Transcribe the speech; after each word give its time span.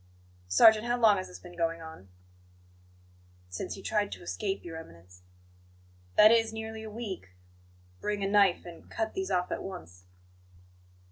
"Sergeant, 0.47 0.87
how 0.87 0.97
long 0.99 1.17
has 1.17 1.27
this 1.27 1.37
been 1.37 1.55
going 1.55 1.79
on?" 1.79 2.09
"Since 3.49 3.75
he 3.75 3.83
tried 3.83 4.11
to 4.13 4.23
escape, 4.23 4.63
Your 4.65 4.75
Eminence." 4.77 5.21
"That 6.15 6.31
is, 6.31 6.51
nearly 6.51 6.81
a 6.81 6.89
week? 6.89 7.35
Bring 7.99 8.23
a 8.23 8.27
knife 8.27 8.65
and 8.65 8.89
cut 8.89 9.13
these 9.13 9.29
off 9.29 9.51
at 9.51 9.61
once." 9.61 10.05